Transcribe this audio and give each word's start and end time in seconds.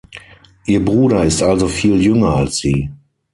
Ihr 0.65 0.83
Bruder 0.83 1.25
ist 1.25 1.43
also 1.43 1.67
viel 1.67 2.01
jünger 2.01 2.35
als 2.35 2.57
Sie. 2.57 2.89